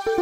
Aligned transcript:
राम 0.00 0.12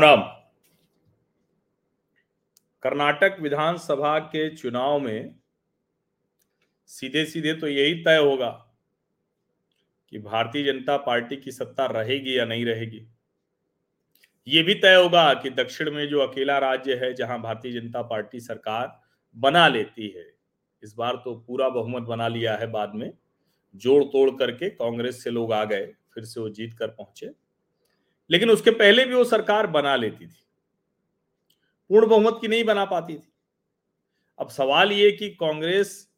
राम। 0.00 0.20
कर्नाटक 2.82 3.36
विधानसभा 3.40 4.18
के 4.18 4.56
चुनाव 4.56 5.00
में 5.00 5.34
सीधे 6.86 7.24
सीधे 7.24 7.54
तो 7.54 7.68
यही 7.68 7.94
तय 8.04 8.16
होगा 8.16 8.50
कि 10.10 10.18
भारतीय 10.18 10.64
जनता 10.64 10.96
पार्टी 10.96 11.36
की 11.36 11.52
सत्ता 11.52 11.86
रहेगी 11.86 12.38
या 12.38 12.44
नहीं 12.44 12.64
रहेगी। 12.64 13.17
ये 14.48 14.62
भी 14.62 14.74
तय 14.74 14.94
होगा 14.94 15.34
कि 15.34 15.50
दक्षिण 15.50 15.90
में 15.90 16.08
जो 16.08 16.20
अकेला 16.20 16.58
राज्य 16.58 16.94
है, 16.94 17.14
जहाँ 17.14 17.40
भारतीय 17.42 17.72
जनता 17.72 18.02
पार्टी 18.02 18.40
सरकार 18.40 19.00
बना 19.36 19.68
लेती 19.68 20.08
है, 20.08 20.34
इस 20.82 20.94
बार 20.94 21.16
तो 21.16 21.34
पूरा 21.46 21.68
बहुमत 21.68 22.02
बना 22.02 22.28
लिया 22.28 22.56
है 22.56 22.66
बाद 22.66 22.92
में 22.94 23.12
जोड़ 23.74 24.04
तोड़ 24.04 24.30
करके 24.30 24.70
कांग्रेस 24.70 25.24
से 25.24 25.30
लोग 25.30 25.52
आ 25.52 25.64
गए, 25.64 25.86
फिर 25.86 26.24
से 26.24 26.40
वो 26.40 26.48
जीत 26.48 26.74
कर 26.78 26.88
पहुँचे। 26.88 27.30
लेकिन 28.30 28.50
उसके 28.50 28.70
पहले 28.70 29.04
भी 29.04 29.14
वो 29.14 29.24
सरकार 29.24 29.66
बना 29.66 29.96
लेती 29.96 30.26
थी। 30.26 30.44
पूर्ण 31.88 32.06
बहुमत 32.06 32.38
की 32.40 32.48
नहीं 32.48 32.64
बना 32.64 32.84
पाती 32.84 33.14
थी। 33.14 33.32
अब 34.38 34.48
सवाल 34.48 34.92
ये 34.92 35.10
कि 35.12 35.30
कांग्रेस 35.30 36.08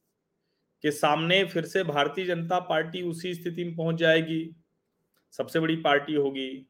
के 0.82 0.90
सामने 0.90 1.44
फिर 1.44 1.64
से 1.64 1.84
भारतीय 1.84 2.26
जनता 2.26 2.60
पार्टी 2.60 3.02
उसी 3.02 3.34
स्थिति 3.34 3.64
में 3.64 3.76
पहुँच 3.76 3.96
जाएगी, 3.96 4.56
सबसे 5.30 5.60
बड़ी 5.60 5.76
पार्टी 5.76 6.14
होगी 6.14 6.66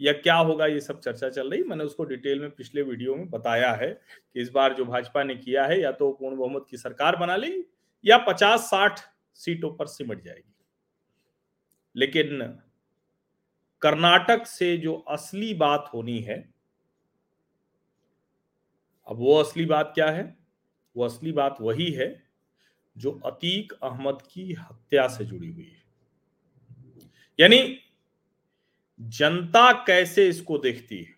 या 0.00 0.12
क्या 0.12 0.34
होगा, 0.34 0.66
ये 0.66 0.80
सब 0.80 1.00
चर्चा 1.00 1.28
चल 1.28 1.50
रही। 1.50 1.62
मैंने 1.62 1.84
उसको 1.84 2.04
डिटेल 2.04 2.40
में 2.40 2.50
पिछले 2.50 2.82
वीडियो 2.82 3.14
में 3.16 3.28
बताया 3.30 3.72
है 3.72 3.88
कि 3.88 4.40
इस 4.40 4.50
बार 4.50 4.74
जो 4.74 4.84
भाजपा 4.84 5.22
ने 5.22 5.34
किया 5.34 5.64
है, 5.66 5.80
या 5.80 5.92
तो 5.92 6.10
पूर्ण 6.12 6.36
बहुमत 6.36 6.66
की 6.70 6.76
सरकार 6.76 7.16
बना 7.16 7.36
लेगी 7.36 7.62
या 8.04 8.18
पचास 8.18 8.60
साठ 8.60 9.00
सीटों 9.34 9.72
पर 9.74 9.86
सिमट 9.86 10.22
जाएगी। 10.22 10.52
लेकिन 11.96 12.40
कर्नाटक 13.82 14.46
से 14.46 14.76
जो 14.76 14.94
असली 14.94 15.54
बात 15.54 15.90
होनी 15.94 16.18
है, 16.20 16.38
अब 19.06 19.16
वो 19.16 19.36
असली 19.36 19.64
बात 19.66 19.92
क्या 19.94 20.10
है? 20.10 20.36
वो 20.96 21.04
असली 21.04 21.32
बात 21.32 21.56
वही 21.60 21.90
है 21.90 22.08
जो 22.96 23.10
अतीक 23.26 23.72
अहमद 23.82 24.22
की 24.30 24.52
हत्या 24.52 25.06
से 25.08 25.24
जुड़ी 25.24 25.50
हुई 25.50 25.64
है। 25.64 25.84
यानी 27.38 27.58
जनता 29.00 29.70
कैसे 29.86 30.28
इसको 30.28 30.58
देखती 30.58 31.02
है? 31.02 31.14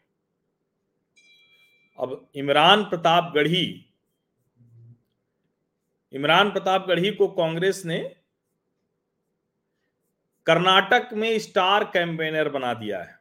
अब 1.98 2.28
इमरान 2.34 2.84
प्रताप 2.84 3.32
गढ़ी, 3.34 3.84
इमरान 6.12 6.50
प्रताप 6.50 6.86
गढ़ी 6.88 7.10
को 7.10 7.28
कांग्रेस 7.28 7.82
ने 7.86 7.98
कर्नाटक 10.46 11.08
में 11.12 11.38
स्टार 11.38 11.84
कैंपेनर 11.84 12.48
बना 12.48 12.72
दिया 12.74 13.02
है। 13.02 13.18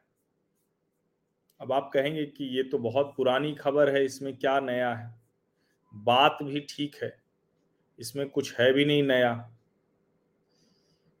अब 1.60 1.72
आप 1.72 1.90
कहेंगे 1.94 2.24
कि 2.26 2.44
ये 2.56 2.62
तो 2.62 2.78
बहुत 2.78 3.12
पुरानी 3.16 3.52
खबर 3.54 3.94
है, 3.94 4.04
इसमें 4.04 4.36
क्या 4.36 4.58
नया 4.60 4.94
है? 4.94 5.14
बात 5.94 6.38
भी 6.42 6.60
ठीक 6.70 6.96
है, 7.02 7.16
इसमें 7.98 8.28
कुछ 8.28 8.54
है 8.60 8.72
भी 8.72 8.84
नहीं 8.84 9.02
नया। 9.02 9.32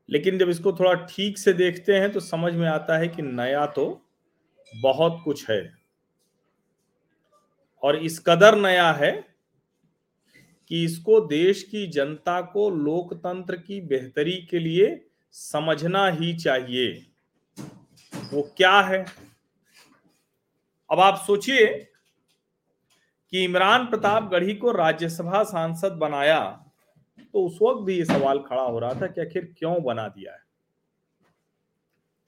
लेकिन 0.08 0.38
जब 0.38 0.48
इसको 0.48 0.72
थोड़ा 0.72 0.94
ठीक 1.06 1.38
से 1.38 1.52
देखते 1.52 1.96
हैं 1.96 2.12
तो 2.12 2.20
समझ 2.20 2.52
में 2.54 2.68
आता 2.68 2.98
है 2.98 3.08
कि 3.08 3.22
नया 3.22 3.66
तो 3.66 4.04
बहुत 4.76 5.20
कुछ 5.24 5.50
है। 5.50 5.78
और 7.82 7.96
इस 7.96 8.18
कदर 8.18 8.56
नया 8.56 8.92
है 8.92 9.12
कि 10.70 10.84
इसको 10.84 11.20
देश 11.20 11.62
की 11.62 11.86
जनता 11.86 12.40
को 12.40 12.70
लोकतंत्र 12.70 13.56
की 13.56 13.80
बेहतरी 13.80 14.36
के 14.50 14.58
लिए 14.58 15.06
समझना 15.32 16.06
ही 16.08 16.36
चाहिए। 16.36 17.06
वो 18.32 18.42
क्या 18.56 18.80
है? 18.80 19.04
अब 20.90 21.00
आप 21.00 21.22
सोचिए 21.26 21.66
कि 23.32 23.44
इमरान 23.44 23.86
प्रताप 23.86 24.30
गढ़ी 24.30 24.54
को 24.54 24.72
राज्यसभा 24.72 25.42
सांसद 25.42 25.92
बनाया 25.92 26.67
तो 27.32 27.46
उस 27.46 27.58
वक्त 27.62 27.80
भी 27.82 27.98
ये 27.98 28.04
सवाल 28.04 28.38
खड़ा 28.38 28.62
हो 28.62 28.78
रहा 28.78 28.94
था 28.94 29.06
कि 29.06 29.20
आखिर 29.20 29.54
क्यों 29.58 29.82
बना 29.82 30.08
दिया 30.08 30.32
है? 30.32 30.40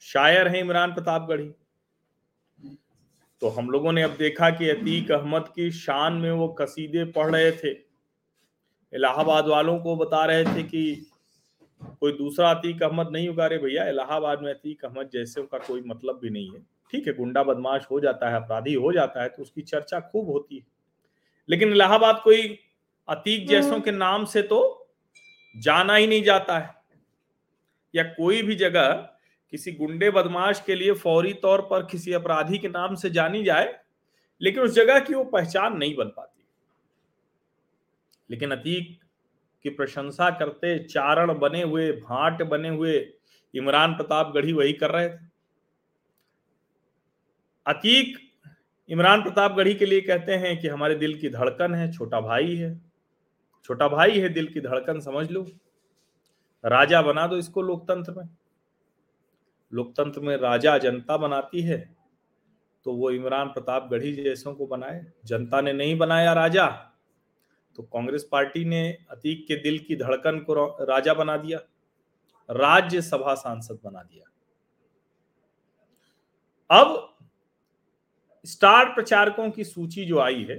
शायर 0.00 0.48
है 0.48 0.60
इमरान 0.60 0.94
प्रतापगढ़ी। 0.94 1.50
तो 3.40 3.48
हम 3.48 3.70
लोगों 3.70 3.92
ने 3.92 4.02
अब 4.02 4.10
देखा 4.10 4.50
कि 4.50 4.68
अतीक 4.68 5.12
अहमद 5.12 5.48
की 5.48 5.70
शान 5.70 6.12
में 6.12 6.30
वो 6.32 6.48
कसीदे 6.48 7.04
पढ़ 7.04 7.30
रहे 7.30 7.52
थे। 7.52 7.70
इलाहाबाद 8.92 9.46
वालों 9.46 9.78
को 9.78 9.96
बता 9.96 10.24
रहे 10.24 10.44
थे 10.44 10.62
कि 10.62 11.06
कोई 12.00 12.12
दूसरा 12.12 12.50
अतीक 12.50 12.82
अहमद 12.82 13.08
नहीं 13.12 13.28
उगा 13.28 13.46
रहे 13.46 13.58
भैया 13.58 13.88
इलाहाबाद 13.88 14.42
में 14.42 14.54
अतीक 14.54 14.84
अहमद 14.84 15.10
जैसे 15.12 15.42
का 15.42 15.58
कोई 15.58 15.80
मतलब 15.80 16.18
भी 16.22 16.30
नहीं 16.30 16.50
है। 16.50 16.60
ठीक 16.92 17.06
है 17.06 17.12
गुंडा 17.14 17.42
बदमाश 17.42 17.86
हो 17.90 18.00
जाता 18.00 18.30
है 18.30 18.36
अपराधी 18.36 18.74
हो 18.74 18.92
जाता 18.92 19.22
है 19.22 19.28
तो 19.28 19.42
उसकी 19.42 19.62
चर्चा 19.62 20.00
खूब 20.00 20.30
होती 20.30 20.56
है। 20.56 20.66
लेकिन 21.48 21.72
इलाहाबाद 21.72 22.20
कोई 22.24 22.58
अतीक 23.08 23.48
जैसों 23.48 23.80
के 23.80 23.90
नाम 23.90 24.24
से 24.24 24.42
तो 24.42 24.79
जाना 25.56 25.94
ही 25.94 26.06
नहीं 26.06 26.22
जाता 26.22 26.58
है। 26.58 26.74
या 27.94 28.02
कोई 28.02 28.42
भी 28.42 28.54
जगह 28.54 28.92
किसी 29.50 29.72
गुंडे 29.72 30.10
बदमाश 30.10 30.62
के 30.66 30.74
लिए 30.74 30.92
फौरी 30.92 31.32
तौर 31.32 31.60
पर 31.60 31.86
किसी 31.86 32.12
अपराधी 32.12 32.58
के 32.58 32.68
नाम 32.68 32.94
से 32.94 33.10
जानी 33.10 33.44
जाए, 33.44 33.78
लेकिन 34.42 34.62
उस 34.62 34.70
जगह 34.70 35.00
की 35.00 35.14
वो 35.14 35.24
पहचान 35.24 35.76
नहीं 35.76 35.96
बन 35.96 36.04
पाती। 36.04 36.46
लेकिन 38.30 38.50
अतीक 38.50 39.00
की 39.62 39.70
प्रशंसा 39.70 40.30
करते 40.30 40.78
चारण 40.78 41.38
बने 41.38 41.62
हुए, 41.62 41.92
भाट 41.92 42.42
बने 42.42 42.68
हुए 42.68 43.12
इमरान 43.54 43.94
प्रताप 43.94 44.32
गढ़ी 44.34 44.52
वही 44.52 44.72
कर 44.72 44.90
रहे 44.90 45.08
थे। 45.08 45.30
अतीक 47.66 48.18
इमरान 48.88 49.22
प्रताप 49.22 49.52
गढ़ी 49.52 49.74
के 49.74 49.86
लिए 49.86 50.00
कहते 50.00 50.34
हैं 50.34 50.60
कि 50.60 50.68
हमारे 50.68 50.94
दिल 50.94 51.20
की 51.20 51.28
धड़कन 51.28 51.74
है, 51.74 51.92
छोटा 51.92 52.20
भाई 52.20 52.56
है। 52.56 52.89
छोटा 53.64 53.88
भाई 53.88 54.18
है, 54.18 54.28
दिल 54.28 54.46
की 54.46 54.60
धड़कन 54.60 55.00
समझ 55.00 55.30
लो। 55.30 55.46
राजा 56.64 57.02
बना 57.02 57.26
दो 57.26 57.36
इसको 57.36 57.62
लोकतंत्र 57.62 58.12
में। 58.12 58.28
लोकतंत्र 59.72 60.20
में 60.20 60.36
राजा 60.36 60.76
जनता 60.78 61.16
बनाती 61.16 61.62
है 61.62 61.78
तो 62.86 62.92
वो 62.94 63.10
इमरान 63.10 63.48
प्रताप 63.48 63.88
गढ़ी 63.90 64.12
जैसों 64.14 64.54
को 64.54 64.66
बनाए। 64.66 65.04
जनता 65.24 65.60
ने 65.60 65.72
नहीं 65.72 65.96
बनाया 65.98 66.32
राजा 66.32 66.66
तो 67.78 67.82
कांग्रेस 67.84 68.28
पार्टी 68.32 68.64
ने 68.64 68.90
अतीक 69.10 69.46
के 69.48 69.56
दिल 69.56 69.78
की 69.78 69.96
धड़कन 69.96 70.38
को 70.40 70.54
राजा 70.84 71.14
बना 71.14 71.36
दिया, 71.36 71.58
राज्यसभा 72.48 73.34
सांसद 73.34 73.78
बना 73.84 74.02
दिया। 74.02 74.24
अब 76.70 77.16
स्टार 78.44 78.92
प्रचारकों 78.94 79.50
की 79.50 79.64
सूची 79.64 80.04
जो 80.04 80.18
आई 80.20 80.42
है 80.42 80.58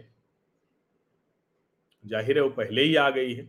ज़ाहिर 2.06 2.38
है 2.38 2.44
वो 2.44 2.50
पहले 2.52 2.82
ही 2.82 2.96
आ 2.96 3.10
गई 3.10 3.34
है। 3.34 3.48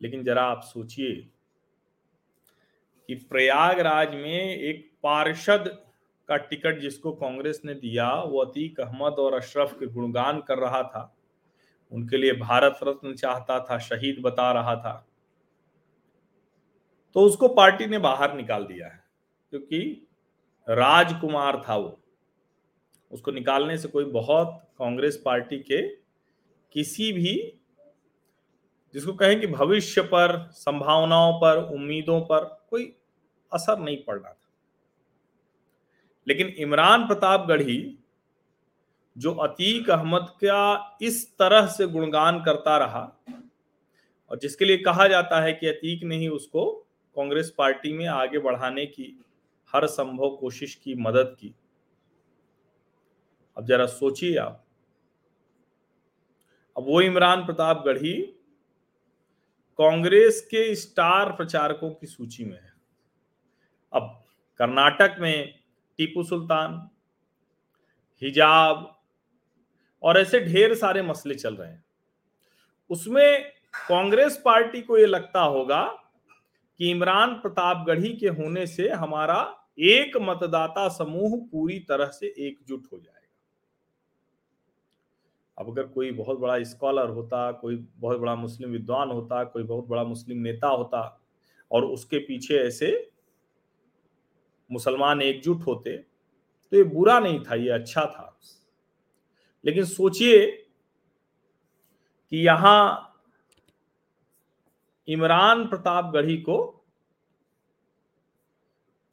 लेकिन 0.00 0.24
जरा 0.24 0.42
आप 0.44 0.62
सोचिए 0.64 1.14
कि 3.08 3.14
प्रयागराज 3.30 4.14
में 4.14 4.56
एक 4.56 4.90
पार्षद 5.02 5.68
का 6.28 6.36
टिकट 6.36 6.78
जिसको 6.80 7.12
कांग्रेस 7.12 7.60
ने 7.64 7.74
दिया, 7.74 8.12
वो 8.14 8.40
अतीक 8.40 8.80
अहमद 8.80 9.18
और 9.18 9.34
अशरफ 9.34 9.76
के 9.80 9.86
गुणगान 9.86 10.40
कर 10.40 10.58
रहा 10.58 10.82
था। 10.82 11.10
उनके 11.92 12.16
लिए 12.16 12.32
भारत 12.32 12.78
रत्न 12.82 13.14
चाहता 13.14 13.58
था, 13.60 13.78
शहीद 13.78 14.20
बता 14.22 14.50
रहा 14.52 14.74
था। 14.76 14.94
तो 17.16 17.20
उसको 17.20 17.48
पार्टी 17.48 17.86
ने 17.86 17.98
बाहर 17.98 18.34
निकाल 18.36 18.64
दिया 18.64 18.86
है, 18.86 19.02
क्योंकि 19.52 20.08
राजकुमार 20.68 21.62
था 21.68 21.76
वो। 21.76 21.98
उसको 23.10 23.30
निकालने 23.30 23.76
से 23.78 23.88
कोई 23.88 24.04
बहुत 24.04 24.60
कांग्रेस 24.78 25.20
पार्टी 25.24 25.58
के 25.62 25.82
किसी 26.74 27.12
भी 27.12 27.60
जिसको 28.94 29.12
कहें 29.12 29.40
कि 29.40 29.46
भविष्य 29.46 30.02
पर, 30.02 30.50
संभावनाओं 30.52 31.40
पर, 31.40 31.56
उम्मीदों 31.56 32.20
पर 32.20 32.66
कोई 32.70 32.96
असर 33.52 33.78
नहीं 33.78 34.04
पड़ना 34.04 34.28
था। 34.28 34.52
लेकिन 36.28 36.46
इमरान 36.46 37.06
प्रताप 37.06 37.46
गढ़ी 37.48 37.98
जो 39.18 39.34
अतीक 39.34 39.90
अहमद 39.90 40.26
का 40.28 40.98
इस 41.02 41.36
तरह 41.38 41.66
से 41.66 41.86
गुणगान 41.86 42.44
करता 42.44 42.78
रहा 42.78 43.24
और 44.30 44.38
जिसके 44.38 44.64
लिए 44.64 44.76
कहा 44.76 45.08
जाता 45.08 45.40
है 45.40 45.52
कि 45.52 45.66
अतीक 45.66 46.04
ने 46.04 46.16
ही 46.16 46.28
उसको 46.28 46.72
कांग्रेस 47.16 47.54
पार्टी 47.58 47.92
में 47.92 48.06
आगे 48.06 48.38
बढ़ाने 48.38 48.86
की 48.86 49.24
हर 49.72 49.86
संभव 49.86 50.36
कोशिश 50.36 50.74
की, 50.74 50.94
मदद 50.94 51.36
की। 51.40 51.54
अब 53.56 53.66
जरा 53.66 53.86
सोचिए 53.86 54.36
आप 54.36 54.64
अब 56.76 56.84
वो 56.86 57.00
इमरान 57.00 57.44
प्रताप 57.46 57.82
गढ़ी 57.86 58.14
कांग्रेस 59.78 60.40
के 60.40 60.74
स्टार 60.74 61.32
प्रचारकों 61.32 61.90
की 61.90 62.06
सूची 62.06 62.44
में 62.44 62.56
है। 62.56 62.72
अब 63.92 64.22
कर्नाटक 64.60 65.16
में 65.20 65.54
टीपू 65.98 66.22
सुल्तान, 66.22 66.90
हिजाब 68.22 68.90
और 70.02 70.18
ऐसे 70.18 70.40
ढेर 70.40 70.74
सारे 70.74 71.02
मसले 71.02 71.34
चल 71.34 71.54
रहे 71.54 71.70
हैं। 71.70 71.84
उसमें 72.90 73.52
कांग्रेस 73.88 74.42
पार्टी 74.44 74.82
को 74.82 74.98
यह 74.98 75.06
लगता 75.06 75.40
होगा 75.40 75.84
कि 76.80 76.90
इमरान 76.90 77.34
प्रतापगढ़ी 77.34 78.12
के 78.16 78.28
होने 78.28 78.66
से 78.66 78.88
हमारा 78.88 79.40
एक 79.80 80.16
मतदाता 80.16 80.88
समूह 80.88 81.36
पूरी 81.52 81.78
तरह 81.78 82.06
से 82.06 82.34
एकजुट 82.38 82.86
हो 82.92 82.98
जाएगा 82.98 83.23
अब 85.58 85.68
अगर 85.70 85.86
कोई 85.86 86.10
बहुत 86.10 86.38
बड़ा 86.38 86.62
स्कॉलर 86.64 87.08
होता, 87.08 87.50
कोई 87.52 87.76
बहुत 87.76 88.18
बड़ा 88.20 88.34
मुस्लिम 88.34 88.70
विद्वान 88.70 89.10
होता, 89.10 89.44
कोई 89.44 89.62
बहुत 89.62 89.86
बड़ा 89.86 90.04
मुस्लिम 90.04 90.38
नेता 90.38 90.68
होता 90.68 91.20
और 91.70 91.84
उसके 91.84 92.18
पीछे 92.18 92.58
ऐसे 92.58 93.10
मुसलमान 94.70 95.22
एकजुट 95.22 95.66
होते 95.66 95.96
तो 96.72 96.76
ये 96.76 96.82
बुरा 96.84 97.18
नहीं 97.20 97.40
था, 97.40 97.54
ये 97.54 97.70
अच्छा 97.70 98.04
था। 98.06 98.38
लेकिन 99.64 99.84
सोचिए 99.84 100.46
कि 102.32 102.36
यहाँ 102.36 103.10
इमरान 105.08 105.66
प्रतापगढ़ी 105.66 106.36
को 106.36 106.84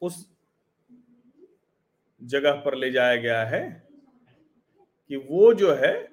उस 0.02 0.26
जगह 2.22 2.52
पर 2.54 2.74
ले 2.74 2.90
जाया 2.90 3.16
गया 3.16 3.44
है 3.44 3.88
कि 5.10 5.16
वो 5.16 5.52
जो 5.54 5.74
है 5.74 6.11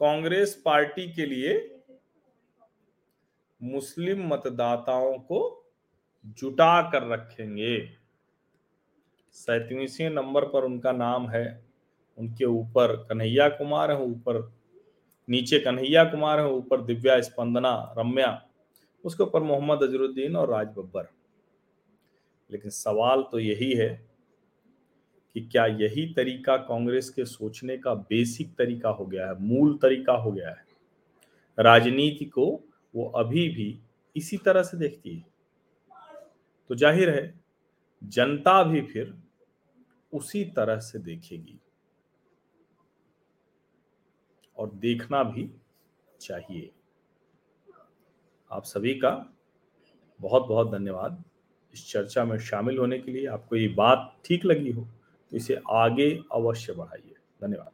कांग्रेस 0.00 0.62
पार्टी 0.64 1.12
के 1.12 1.26
लिए 1.26 1.80
मुस्लिम 3.62 4.26
मतदाताओं 4.28 5.18
को 5.18 5.64
जुटा 6.24 6.90
कर 6.90 7.02
रखेंगे। 7.02 7.90
सैतीसवें 9.32 10.10
नंबर 10.10 10.44
पर 10.44 10.64
उनका 10.64 10.92
नाम 10.92 11.28
है, 11.28 11.64
उनके 12.18 12.44
ऊपर 12.44 12.96
कन्हैया 12.96 13.48
कुमार 13.48 13.90
है, 13.90 13.98
ऊपर 13.98 14.52
नीचे 15.28 15.58
कन्हैया 15.58 16.04
कुमार 16.04 16.40
है, 16.40 16.46
ऊपर 16.46 16.80
दिव्या 16.80 17.20
स्पंदना 17.20 17.94
रम्या, 17.98 18.48
उसके 19.04 19.22
ऊपर 19.22 19.42
मोहम्मद 19.42 19.82
अजरुद्दीन 19.82 20.36
और 20.36 20.50
राज 20.50 20.66
बब्बर। 20.66 21.08
लेकिन 22.50 22.70
सवाल 22.70 23.22
तो 23.22 23.38
यही 23.38 23.72
है 23.72 24.13
कि 25.36 25.40
क्या 25.42 25.64
यही 25.66 26.06
तरीका 26.14 26.56
कांग्रेस 26.56 27.08
के 27.10 27.24
सोचने 27.24 27.76
का 27.76 27.94
बेसिक 27.94 28.54
तरीका 28.54 28.88
हो 28.88 29.06
गया 29.06 29.26
है, 29.26 29.38
मूल 29.40 29.76
तरीका 29.82 30.12
हो 30.12 30.32
गया 30.32 30.50
है। 30.50 30.64
राजनीति 31.58 32.24
को 32.24 32.46
वो 32.94 33.04
अभी 33.16 33.48
भी 33.48 33.78
इसी 34.16 34.36
तरह 34.36 34.62
से 34.62 34.76
देखती 34.76 35.16
है। 35.16 35.24
तो 36.70 36.74
ज़ाहिर 36.74 37.10
है, 37.10 37.34
जनता 38.02 38.62
भी 38.62 38.80
फिर 38.82 39.14
उसी 40.12 40.44
तरह 40.44 40.78
से 40.78 40.98
देखेगी। 40.98 41.58
और 44.58 44.70
देखना 44.74 45.22
भी 45.22 45.50
चाहिए। 46.20 46.70
आप 48.50 48.64
सभी 48.64 48.94
का 48.94 49.10
बहुत 50.20 50.46
बहुत 50.48 50.70
धन्यवाद। 50.72 51.22
इस 51.74 51.88
चर्चा 51.92 52.24
में 52.24 52.38
शामिल 52.38 52.78
होने 52.78 52.98
के 52.98 53.12
लिए 53.12 53.26
आपको 53.26 53.56
ये 53.56 53.68
बात 53.68 54.16
ठीक 54.24 54.44
लगी 54.44 54.70
हो। 54.70 54.86
इसे 55.34 55.58
आगे 55.70 56.20
अवश्य 56.32 56.72
बढ़ाइए। 56.72 57.14
धन्यवाद। 57.42 57.70